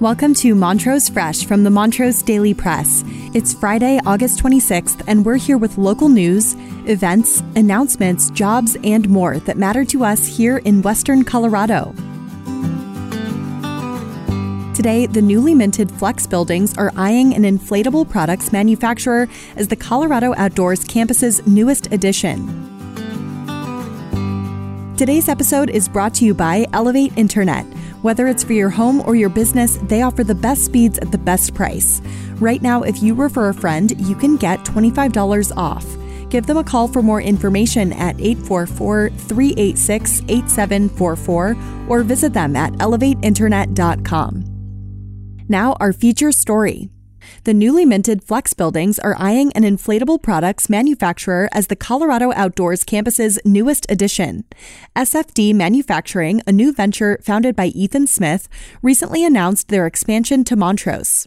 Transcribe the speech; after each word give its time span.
Welcome 0.00 0.32
to 0.36 0.54
Montrose 0.54 1.10
Fresh 1.10 1.44
from 1.44 1.62
the 1.62 1.68
Montrose 1.68 2.22
Daily 2.22 2.54
Press. 2.54 3.04
It's 3.34 3.52
Friday, 3.52 4.00
August 4.06 4.42
26th, 4.42 5.04
and 5.06 5.26
we're 5.26 5.36
here 5.36 5.58
with 5.58 5.76
local 5.76 6.08
news, 6.08 6.54
events, 6.86 7.42
announcements, 7.54 8.30
jobs, 8.30 8.78
and 8.82 9.10
more 9.10 9.40
that 9.40 9.58
matter 9.58 9.84
to 9.84 10.02
us 10.02 10.26
here 10.26 10.56
in 10.56 10.80
Western 10.80 11.22
Colorado. 11.22 11.92
Today, 14.74 15.04
the 15.04 15.20
newly 15.20 15.54
minted 15.54 15.90
Flex 15.90 16.26
buildings 16.26 16.74
are 16.78 16.92
eyeing 16.96 17.34
an 17.34 17.42
inflatable 17.42 18.08
products 18.08 18.52
manufacturer 18.52 19.28
as 19.56 19.68
the 19.68 19.76
Colorado 19.76 20.32
Outdoors 20.38 20.82
campus's 20.82 21.46
newest 21.46 21.92
addition. 21.92 22.46
Today's 24.96 25.28
episode 25.28 25.68
is 25.68 25.90
brought 25.90 26.14
to 26.14 26.24
you 26.24 26.32
by 26.32 26.66
Elevate 26.72 27.12
Internet. 27.18 27.66
Whether 28.02 28.28
it's 28.28 28.42
for 28.42 28.54
your 28.54 28.70
home 28.70 29.02
or 29.06 29.14
your 29.14 29.28
business, 29.28 29.78
they 29.82 30.00
offer 30.02 30.24
the 30.24 30.34
best 30.34 30.64
speeds 30.64 30.98
at 30.98 31.12
the 31.12 31.18
best 31.18 31.54
price. 31.54 32.00
Right 32.36 32.62
now, 32.62 32.82
if 32.82 33.02
you 33.02 33.14
refer 33.14 33.50
a 33.50 33.54
friend, 33.54 33.92
you 34.00 34.16
can 34.16 34.36
get 34.36 34.60
$25 34.60 35.52
off. 35.56 35.84
Give 36.30 36.46
them 36.46 36.56
a 36.56 36.64
call 36.64 36.88
for 36.88 37.02
more 37.02 37.20
information 37.20 37.92
at 37.92 38.18
844 38.18 39.10
386 39.10 40.22
8744 40.28 41.56
or 41.88 42.02
visit 42.02 42.32
them 42.32 42.56
at 42.56 42.72
elevateinternet.com. 42.74 44.44
Now, 45.48 45.76
our 45.80 45.92
feature 45.92 46.32
story. 46.32 46.88
The 47.44 47.54
newly 47.54 47.84
minted 47.84 48.22
Flex 48.22 48.52
buildings 48.54 48.98
are 48.98 49.16
eyeing 49.18 49.52
an 49.52 49.62
inflatable 49.62 50.22
products 50.22 50.68
manufacturer 50.68 51.48
as 51.52 51.66
the 51.66 51.76
Colorado 51.76 52.32
Outdoors 52.34 52.84
campus's 52.84 53.38
newest 53.44 53.86
addition. 53.88 54.44
SFD 54.96 55.54
Manufacturing, 55.54 56.42
a 56.46 56.52
new 56.52 56.72
venture 56.72 57.18
founded 57.22 57.56
by 57.56 57.66
Ethan 57.66 58.06
Smith, 58.06 58.48
recently 58.82 59.24
announced 59.24 59.68
their 59.68 59.86
expansion 59.86 60.44
to 60.44 60.56
Montrose. 60.56 61.26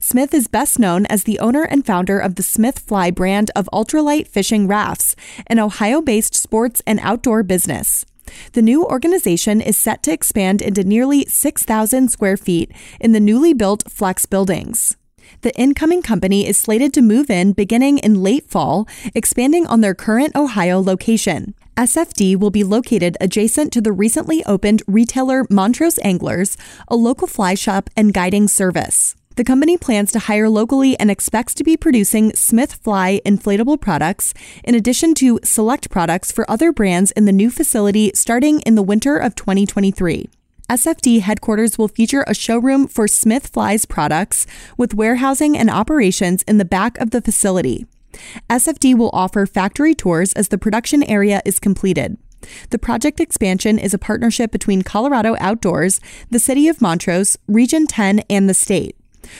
Smith 0.00 0.32
is 0.32 0.48
best 0.48 0.78
known 0.78 1.06
as 1.06 1.24
the 1.24 1.38
owner 1.38 1.62
and 1.62 1.84
founder 1.84 2.18
of 2.18 2.36
the 2.36 2.42
Smith 2.42 2.78
Fly 2.78 3.10
brand 3.10 3.50
of 3.54 3.68
ultralight 3.72 4.26
fishing 4.26 4.66
rafts, 4.66 5.14
an 5.46 5.58
Ohio 5.58 6.00
based 6.00 6.34
sports 6.34 6.82
and 6.86 6.98
outdoor 7.02 7.42
business. 7.42 8.04
The 8.52 8.62
new 8.62 8.84
organization 8.84 9.60
is 9.60 9.76
set 9.76 10.02
to 10.04 10.12
expand 10.12 10.60
into 10.62 10.84
nearly 10.84 11.24
6,000 11.26 12.08
square 12.10 12.36
feet 12.36 12.70
in 13.00 13.12
the 13.12 13.20
newly 13.20 13.54
built 13.54 13.90
Flex 13.90 14.26
buildings. 14.26 14.96
The 15.42 15.54
incoming 15.54 16.02
company 16.02 16.48
is 16.48 16.58
slated 16.58 16.92
to 16.94 17.02
move 17.02 17.30
in 17.30 17.52
beginning 17.52 17.98
in 17.98 18.22
late 18.22 18.50
fall, 18.50 18.88
expanding 19.14 19.68
on 19.68 19.82
their 19.82 19.94
current 19.94 20.34
Ohio 20.34 20.82
location. 20.82 21.54
SFD 21.76 22.36
will 22.36 22.50
be 22.50 22.64
located 22.64 23.16
adjacent 23.20 23.72
to 23.72 23.80
the 23.80 23.92
recently 23.92 24.44
opened 24.46 24.82
retailer 24.88 25.46
Montrose 25.48 26.00
Anglers, 26.02 26.56
a 26.88 26.96
local 26.96 27.28
fly 27.28 27.54
shop 27.54 27.88
and 27.96 28.12
guiding 28.12 28.48
service. 28.48 29.14
The 29.36 29.44
company 29.44 29.76
plans 29.76 30.10
to 30.10 30.18
hire 30.18 30.48
locally 30.48 30.98
and 30.98 31.08
expects 31.08 31.54
to 31.54 31.62
be 31.62 31.76
producing 31.76 32.34
Smith 32.34 32.74
Fly 32.74 33.20
inflatable 33.24 33.80
products, 33.80 34.34
in 34.64 34.74
addition 34.74 35.14
to 35.14 35.38
select 35.44 35.88
products 35.88 36.32
for 36.32 36.50
other 36.50 36.72
brands 36.72 37.12
in 37.12 37.26
the 37.26 37.32
new 37.32 37.48
facility 37.48 38.10
starting 38.12 38.58
in 38.62 38.74
the 38.74 38.82
winter 38.82 39.16
of 39.16 39.36
2023. 39.36 40.28
SFD 40.68 41.22
headquarters 41.22 41.78
will 41.78 41.88
feature 41.88 42.24
a 42.26 42.34
showroom 42.34 42.86
for 42.86 43.08
Smith 43.08 43.46
Fly's 43.46 43.86
products 43.86 44.46
with 44.76 44.92
warehousing 44.92 45.56
and 45.56 45.70
operations 45.70 46.42
in 46.42 46.58
the 46.58 46.64
back 46.66 46.98
of 46.98 47.10
the 47.10 47.22
facility. 47.22 47.86
SFD 48.50 48.94
will 48.94 49.08
offer 49.14 49.46
factory 49.46 49.94
tours 49.94 50.34
as 50.34 50.48
the 50.48 50.58
production 50.58 51.02
area 51.04 51.40
is 51.46 51.58
completed. 51.58 52.18
The 52.68 52.78
project 52.78 53.18
expansion 53.18 53.78
is 53.78 53.94
a 53.94 53.98
partnership 53.98 54.52
between 54.52 54.82
Colorado 54.82 55.36
Outdoors, 55.40 56.02
the 56.30 56.38
City 56.38 56.68
of 56.68 56.82
Montrose, 56.82 57.38
Region 57.46 57.86
10, 57.86 58.20
and 58.28 58.46
the 58.46 58.54
state. 58.54 58.94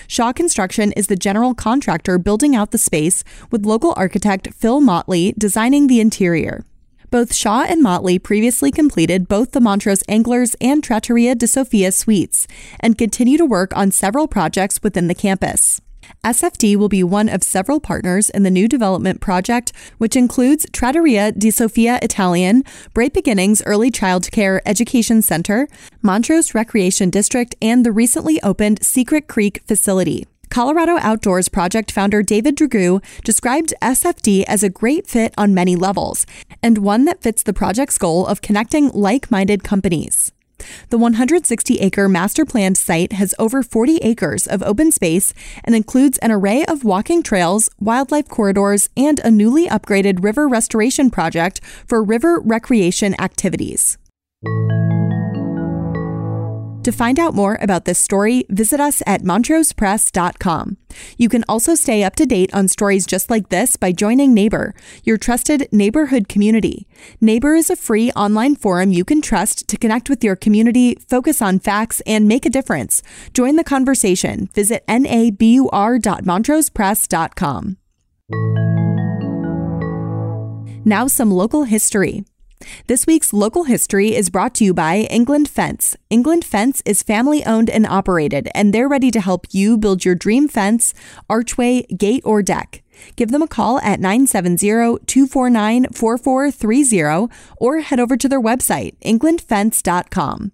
Shaw 0.07 0.33
Construction 0.33 0.93
is 0.93 1.09
the 1.09 1.17
general 1.17 1.55
contractor 1.55 2.17
building 2.17 2.57
out 2.57 2.71
the 2.71 2.79
space, 2.79 3.23
with 3.51 3.67
local 3.67 3.93
architect 3.99 4.55
Phil 4.55 4.81
Motley 4.81 5.35
designing 5.37 5.89
the 5.89 6.01
interior. 6.01 6.65
Both 7.11 7.35
Shaw 7.35 7.63
and 7.63 7.83
Motley 7.83 8.19
previously 8.19 8.71
completed 8.71 9.29
both 9.29 9.53
the 9.53 9.61
Montrose 9.61 10.03
Anglers 10.09 10.55
and 10.61 10.85
Trattoria 10.85 11.35
di 11.35 11.47
Sofia 11.47 11.91
suites 11.91 12.47
and 12.81 12.99
continue 12.99 13.39
to 13.39 13.47
work 13.47 13.75
on 13.75 13.91
several 13.91 14.29
projects 14.29 14.83
within 14.83 15.09
the 15.09 15.15
campus. 15.15 15.81
SFD 16.23 16.77
will 16.77 16.91
be 16.91 17.03
one 17.03 17.29
of 17.31 17.43
several 17.43 17.81
partners 17.81 18.29
in 18.31 18.43
the 18.43 18.51
new 18.51 18.69
development 18.69 19.23
project, 19.23 19.73
which 19.97 20.17
includes 20.17 20.67
Trattoria 20.73 21.33
di 21.33 21.51
Sofia 21.51 21.99
Italian, 22.03 22.63
Bright 22.93 23.15
Beginnings 23.15 23.63
Early 23.65 23.91
Child 23.91 24.31
Care 24.31 24.61
Education 24.67 25.23
Center, 25.23 25.67
Montrose 26.03 26.55
Recreation 26.55 27.09
District, 27.09 27.55
and 27.63 27.87
the 27.87 27.93
recently 27.93 28.43
opened 28.43 28.85
Secret 28.85 29.29
Creek 29.29 29.63
facility. 29.67 30.27
Colorado 30.51 30.97
Outdoors 30.99 31.49
project 31.49 31.93
founder 31.93 32.23
David 32.23 32.57
Dragoo 32.57 33.03
described 33.23 33.75
SFD 33.83 34.45
as 34.45 34.63
a 34.63 34.71
great 34.71 35.07
fit 35.07 35.35
on 35.37 35.55
many 35.55 35.77
levels 35.77 36.25
and 36.63 36.79
one 36.79 37.05
that 37.05 37.23
fits 37.23 37.43
the 37.43 37.53
project's 37.53 37.99
goal 37.99 38.27
of 38.27 38.41
connecting 38.41 38.89
like 38.91 39.31
minded 39.31 39.63
companies. 39.63 40.33
The 40.89 40.99
160 40.99 41.79
acre 41.79 42.09
master 42.09 42.45
planned 42.45 42.79
site 42.79 43.13
has 43.13 43.35
over 43.39 43.63
40 43.63 43.99
acres 43.99 44.47
of 44.47 44.63
open 44.63 44.91
space 44.91 45.33
and 45.63 45.75
includes 45.75 46.19
an 46.19 46.33
array 46.33 46.65
of 46.65 46.83
walking 46.83 47.23
trails, 47.23 47.69
wildlife 47.79 48.29
corridors, 48.29 48.89
and 48.97 49.21
a 49.21 49.31
newly 49.31 49.69
upgraded 49.69 50.25
river 50.25 50.49
restoration 50.49 51.11
project 51.11 51.61
for 51.87 52.03
river 52.03 52.41
recreation 52.41 53.15
activities. 53.21 53.99
To 56.85 56.93
find 56.93 57.19
out 57.19 57.35
more 57.35 57.59
about 57.61 57.85
this 57.85 57.99
story, 57.99 58.47
visit 58.49 58.79
us 58.81 59.03
at 59.07 59.23
montrosepress.com. 59.23 60.77
You 61.17 61.29
can 61.29 61.45
also 61.49 61.75
stay 61.75 62.05
up 62.05 62.15
to 62.17 62.25
date 62.25 62.55
on 62.55 62.69
stories 62.69 63.05
just 63.05 63.29
like 63.29 63.49
this 63.49 63.75
by 63.77 63.91
joining 63.93 64.33
Nabur, 64.35 64.73
your 65.05 65.19
trusted 65.19 65.69
neighborhood 65.73 66.29
community. 66.29 66.87
Nabur 67.21 67.59
is 67.59 67.69
a 67.69 67.77
free 67.77 68.13
online 68.13 68.55
forum 68.57 68.93
you 68.93 69.05
can 69.05 69.21
trust 69.21 69.69
to 69.69 69.77
connect 69.77 70.09
with 70.09 70.25
your 70.25 70.37
community, 70.37 70.95
focus 70.95 71.43
on 71.43 71.59
facts, 71.59 72.01
and 72.07 72.29
make 72.29 72.47
a 72.47 72.51
difference. 72.51 73.03
Join 73.35 73.57
the 73.57 73.65
conversation. 73.65 74.49
Visit 74.55 74.87
nabur.montrosepress.com. 74.87 77.77
Now, 80.85 81.07
some 81.07 81.31
local 81.31 81.63
history. 81.65 82.25
This 82.87 83.07
week's 83.07 83.33
local 83.33 83.65
history 83.65 84.15
is 84.15 84.31
brought 84.31 84.55
to 84.57 84.65
you 84.65 84.75
by 84.75 85.07
England 85.11 85.49
Fence. 85.49 85.97
England 86.11 86.45
Fence 86.45 86.83
is 86.85 87.03
family 87.03 87.45
owned 87.45 87.71
and 87.71 87.87
operated, 87.87 88.49
and 88.55 88.73
they're 88.73 88.89
ready 88.89 89.11
to 89.11 89.21
help 89.21 89.47
you 89.51 89.79
build 89.79 90.05
your 90.05 90.15
dream 90.15 90.49
fence, 90.49 90.95
archway, 91.29 91.83
gate, 91.97 92.23
or 92.25 92.43
deck. 92.43 92.83
Give 93.17 93.31
them 93.31 93.43
a 93.43 93.49
call 93.49 93.79
at 93.81 94.01
970 94.01 95.05
249 95.07 95.87
4430 95.93 97.33
or 97.59 97.81
head 97.81 98.01
over 98.01 98.17
to 98.17 98.29
their 98.29 98.41
website, 98.41 98.97
englandfence.com. 99.05 100.53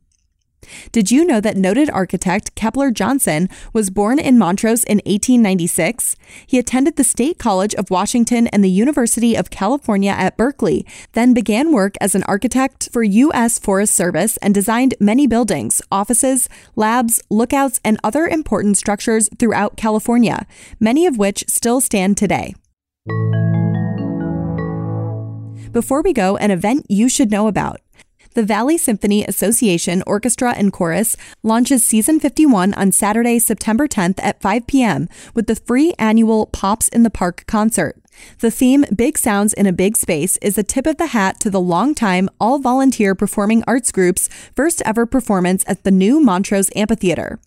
Did 0.92 1.10
you 1.10 1.24
know 1.24 1.40
that 1.40 1.56
noted 1.56 1.90
architect 1.90 2.54
Keplar 2.54 2.92
Johnson 2.92 3.48
was 3.72 3.90
born 3.90 4.18
in 4.18 4.38
Montrose 4.38 4.84
in 4.84 4.98
1896? 4.98 6.16
He 6.46 6.58
attended 6.58 6.96
the 6.96 7.04
State 7.04 7.38
College 7.38 7.74
of 7.74 7.90
Washington 7.90 8.46
and 8.48 8.64
the 8.64 8.70
University 8.70 9.34
of 9.36 9.50
California 9.50 10.10
at 10.10 10.36
Berkeley, 10.36 10.86
then 11.12 11.34
began 11.34 11.72
work 11.72 11.94
as 12.00 12.14
an 12.14 12.22
architect 12.24 12.88
for 12.92 13.02
U.S. 13.02 13.58
Forest 13.58 13.94
Service 13.94 14.36
and 14.38 14.54
designed 14.54 14.94
many 15.00 15.26
buildings, 15.26 15.82
offices, 15.90 16.48
labs, 16.76 17.22
lookouts, 17.30 17.80
and 17.84 17.98
other 18.02 18.26
important 18.26 18.76
structures 18.76 19.28
throughout 19.38 19.76
California, 19.76 20.46
many 20.80 21.06
of 21.06 21.18
which 21.18 21.44
still 21.48 21.80
stand 21.80 22.16
today. 22.16 22.54
Before 25.72 26.02
we 26.02 26.12
go, 26.12 26.36
an 26.36 26.52
event 26.52 26.86
you 26.88 27.08
should 27.08 27.32
know 27.32 27.48
about. 27.48 27.80
The 28.34 28.42
Valley 28.42 28.76
Symphony 28.76 29.24
Association 29.24 30.02
Orchestra 30.08 30.54
and 30.56 30.72
Chorus 30.72 31.16
launches 31.44 31.84
season 31.84 32.18
51 32.18 32.74
on 32.74 32.90
Saturday, 32.90 33.38
September 33.38 33.86
10th 33.86 34.18
at 34.20 34.42
5 34.42 34.66
p.m. 34.66 35.08
with 35.34 35.46
the 35.46 35.54
free 35.54 35.94
annual 36.00 36.46
Pops 36.46 36.88
in 36.88 37.04
the 37.04 37.10
Park 37.10 37.44
concert. 37.46 37.94
The 38.40 38.50
theme, 38.50 38.86
Big 38.92 39.18
Sounds 39.18 39.52
in 39.52 39.66
a 39.66 39.72
Big 39.72 39.96
Space, 39.96 40.36
is 40.38 40.58
a 40.58 40.64
tip 40.64 40.84
of 40.84 40.96
the 40.96 41.06
hat 41.06 41.38
to 41.40 41.50
the 41.50 41.60
long-time, 41.60 42.28
all 42.40 42.58
volunteer 42.58 43.14
performing 43.14 43.62
arts 43.68 43.92
group's 43.92 44.28
first 44.56 44.82
ever 44.84 45.06
performance 45.06 45.62
at 45.68 45.84
the 45.84 45.92
new 45.92 46.20
Montrose 46.20 46.70
Amphitheater. 46.74 47.38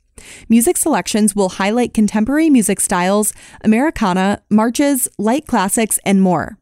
Music 0.48 0.78
selections 0.78 1.36
will 1.36 1.50
highlight 1.50 1.94
contemporary 1.94 2.50
music 2.50 2.80
styles, 2.80 3.33
Americana, 3.62 4.42
marches, 4.50 5.10
light 5.18 5.48
classics, 5.48 6.00
and 6.06 6.22
more. 6.22 6.57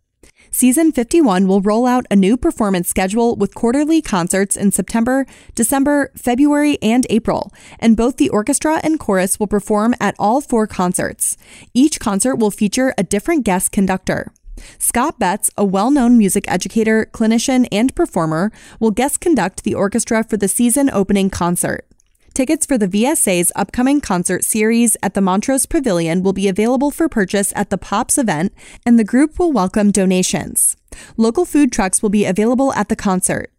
Season 0.55 0.93
51 0.93 1.47
will 1.47 1.59
roll 1.59 1.85
out 1.85 2.05
a 2.09 2.15
new 2.15 2.37
performance 2.37 2.87
schedule 2.87 3.35
with 3.35 3.53
quarterly 3.53 4.01
concerts 4.01 4.55
in 4.55 4.71
September, 4.71 5.25
December, 5.53 6.13
February, 6.15 6.77
and 6.81 7.05
April, 7.09 7.51
and 7.77 7.97
both 7.97 8.15
the 8.15 8.29
orchestra 8.29 8.79
and 8.81 8.97
chorus 8.97 9.37
will 9.37 9.47
perform 9.47 9.93
at 9.99 10.15
all 10.17 10.39
four 10.39 10.65
concerts. 10.65 11.35
Each 11.73 11.99
concert 11.99 12.37
will 12.37 12.51
feature 12.51 12.93
a 12.97 13.03
different 13.03 13.43
guest 13.43 13.73
conductor. 13.73 14.31
Scott 14.77 15.19
Betts, 15.19 15.51
a 15.57 15.65
well 15.65 15.91
known 15.91 16.17
music 16.17 16.45
educator, 16.47 17.09
clinician, 17.11 17.67
and 17.69 17.93
performer, 17.93 18.49
will 18.79 18.91
guest 18.91 19.19
conduct 19.19 19.65
the 19.65 19.75
orchestra 19.75 20.23
for 20.23 20.37
the 20.37 20.47
season 20.47 20.89
opening 20.89 21.29
concert. 21.29 21.85
Tickets 22.35 22.65
for 22.65 22.77
the 22.77 22.89
VSA's 22.89 23.49
upcoming 23.55 24.01
concert 24.01 24.43
series 24.43 24.97
at 25.01 25.13
the 25.13 25.21
Montrose 25.21 25.65
Pavilion 25.65 26.21
will 26.21 26.33
be 26.33 26.49
available 26.49 26.91
for 26.91 27.07
purchase 27.07 27.53
at 27.55 27.69
the 27.69 27.77
Pops 27.77 28.17
event, 28.17 28.53
and 28.85 28.99
the 28.99 29.05
group 29.05 29.39
will 29.39 29.53
welcome 29.53 29.89
donations. 29.89 30.75
Local 31.15 31.45
food 31.45 31.71
trucks 31.71 32.03
will 32.03 32.09
be 32.09 32.25
available 32.25 32.73
at 32.73 32.89
the 32.89 32.95
concert. 32.97 33.53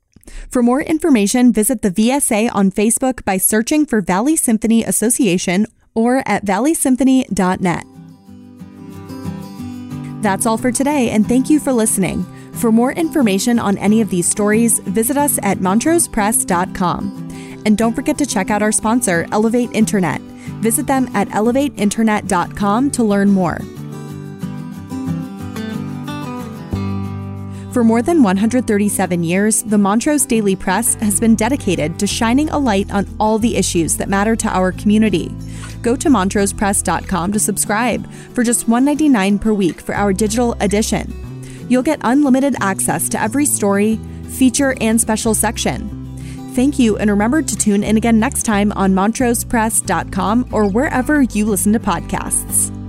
For 0.51 0.63
more 0.63 0.83
information, 0.83 1.55
visit 1.55 1.81
the 1.81 1.91
VSA 1.91 2.51
on 2.55 2.71
Facebook 2.71 3.25
by 3.25 3.39
searching 3.39 3.87
for 3.87 4.03
Valley 4.03 4.37
Symphony 4.37 4.85
Association 4.85 5.67
or 5.95 6.23
at 6.27 6.45
valleysymphony.net. 6.45 7.85
That's 10.23 10.45
all 10.45 10.59
for 10.59 10.71
today, 10.71 11.09
and 11.09 11.27
thank 11.27 11.49
you 11.49 11.61
for 11.61 11.73
listening. 11.73 12.27
For 12.53 12.71
more 12.71 12.93
information 12.93 13.59
on 13.59 13.79
any 13.79 14.03
of 14.03 14.11
these 14.11 14.29
stories, 14.29 14.81
visit 14.81 15.17
us 15.17 15.39
at 15.43 15.61
montrosepress.com. 15.61 17.26
And 17.67 17.77
don't 17.77 17.95
forget 17.95 18.17
to 18.19 18.27
check 18.27 18.49
out 18.49 18.63
our 18.63 18.71
sponsor, 18.71 19.27
Elevate 19.33 19.71
Internet. 19.73 20.21
Visit 20.63 20.87
them 20.87 21.11
at 21.15 21.29
elevateinternet.com 21.31 22.91
to 22.93 23.03
learn 23.03 23.33
more. 23.33 23.59
For 27.73 27.83
more 27.85 28.03
than 28.03 28.23
137 28.23 29.25
years, 29.25 29.65
the 29.65 29.77
Montrose 29.77 30.25
Daily 30.25 30.55
Press 30.55 30.95
has 30.95 31.19
been 31.19 31.35
dedicated 31.35 31.99
to 31.99 32.07
shining 32.07 32.49
a 32.51 32.59
light 32.59 32.91
on 32.93 33.07
all 33.19 33.39
the 33.39 33.57
issues 33.57 33.97
that 33.97 34.09
matter 34.09 34.37
to 34.37 34.49
our 34.49 34.71
community. 34.71 35.35
Go 35.83 35.97
to 35.97 36.09
montrosepress.com 36.09 37.33
to 37.33 37.41
subscribe 37.41 38.11
for 38.33 38.45
just 38.45 38.69
$1.99 38.69 39.41
per 39.41 39.53
week 39.53 39.81
for 39.81 39.95
our 39.95 40.13
digital 40.13 40.55
edition. 40.61 41.13
You'll 41.69 41.83
get 41.83 41.99
unlimited 42.03 42.55
access 42.61 43.09
to 43.09 43.21
every 43.21 43.45
story, 43.45 43.97
feature, 44.29 44.77
and 44.81 45.01
special 45.01 45.35
section. 45.35 45.96
Thank 46.57 46.79
you, 46.79 46.97
and 46.97 47.11
remember 47.11 47.43
to 47.43 47.55
tune 47.55 47.85
in 47.85 47.99
again 47.99 48.19
next 48.19 48.45
time 48.45 48.73
on 48.73 48.95
montrosepress.com 48.95 50.49
or 50.53 50.67
wherever 50.67 51.21
you 51.21 51.45
listen 51.45 51.75
to 51.75 51.79
podcasts. 51.79 52.86